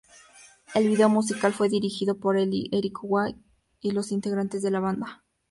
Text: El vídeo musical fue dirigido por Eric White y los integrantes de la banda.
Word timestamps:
El 0.73 0.87
vídeo 0.87 1.09
musical 1.09 1.53
fue 1.53 1.69
dirigido 1.69 2.17
por 2.17 2.35
Eric 2.35 2.97
White 3.03 3.37
y 3.81 3.91
los 3.91 4.11
integrantes 4.11 4.63
de 4.63 4.71
la 4.71 4.79
banda. 4.79 5.23